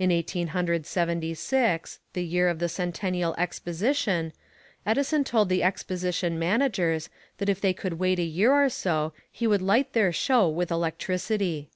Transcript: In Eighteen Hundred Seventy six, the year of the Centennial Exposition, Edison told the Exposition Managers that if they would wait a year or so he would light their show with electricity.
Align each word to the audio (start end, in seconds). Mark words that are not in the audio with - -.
In 0.00 0.10
Eighteen 0.10 0.48
Hundred 0.48 0.84
Seventy 0.84 1.32
six, 1.32 2.00
the 2.12 2.24
year 2.24 2.48
of 2.48 2.58
the 2.58 2.68
Centennial 2.68 3.36
Exposition, 3.38 4.32
Edison 4.84 5.22
told 5.22 5.48
the 5.48 5.62
Exposition 5.62 6.40
Managers 6.40 7.08
that 7.38 7.48
if 7.48 7.60
they 7.60 7.72
would 7.84 7.92
wait 8.00 8.18
a 8.18 8.24
year 8.24 8.52
or 8.52 8.68
so 8.68 9.12
he 9.30 9.46
would 9.46 9.62
light 9.62 9.92
their 9.92 10.10
show 10.12 10.48
with 10.48 10.72
electricity. 10.72 11.70